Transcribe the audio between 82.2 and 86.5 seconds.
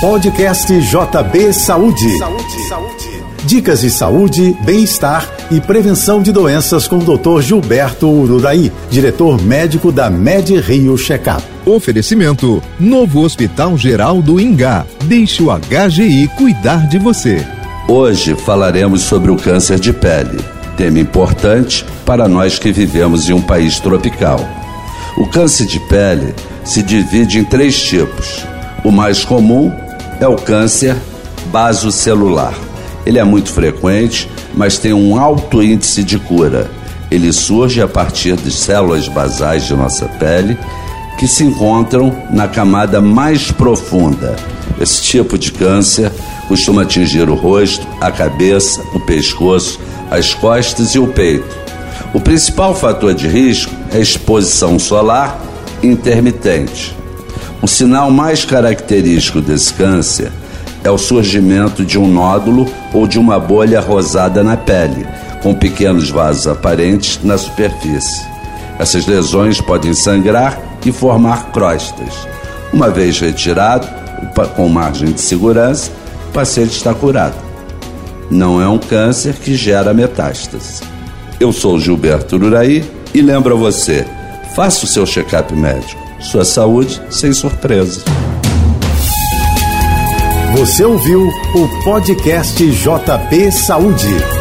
Uraí e lembro a você: faça o seu check-up médico. Sua